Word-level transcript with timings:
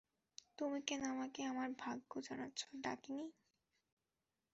তুমি 0.57 0.79
কেন 0.87 1.01
আমাকে 1.13 1.39
আমার 1.43 1.69
ভাগ্য 1.79 2.11
জানাচ্ছ, 2.27 2.59
ডাকিনী? 2.83 3.25